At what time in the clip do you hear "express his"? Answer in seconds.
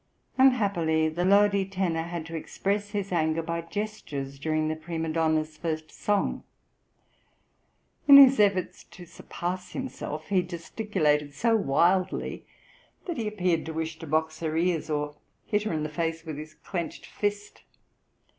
2.35-3.11